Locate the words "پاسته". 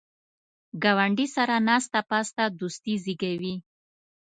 2.09-2.43